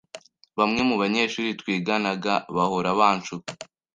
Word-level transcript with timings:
Bamwe 0.57 0.81
mubanyeshuri 0.89 1.49
twiganaga 1.61 2.33
bahora 2.55 2.89
banshuka. 2.99 3.51